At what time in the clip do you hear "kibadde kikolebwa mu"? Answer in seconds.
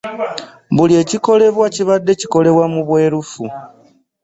1.75-2.81